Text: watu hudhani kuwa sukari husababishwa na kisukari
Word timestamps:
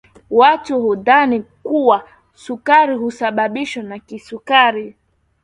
watu 0.29 0.81
hudhani 0.81 1.41
kuwa 1.63 2.09
sukari 2.33 2.95
husababishwa 2.97 3.83
na 3.83 3.99
kisukari 3.99 4.95